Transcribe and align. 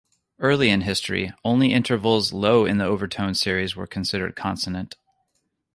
Early 0.39 0.71
in 0.71 0.81
history, 0.81 1.31
only 1.43 1.71
intervals 1.73 2.33
low 2.33 2.65
in 2.65 2.79
the 2.79 2.85
overtone 2.85 3.35
series 3.35 3.75
were 3.75 3.85
considered 3.85 4.35
consonant. 4.35 4.95